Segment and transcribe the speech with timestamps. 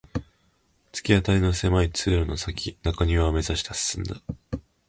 [0.91, 4.15] 突き当たりの狭い通路の先の中庭を目指して進んだ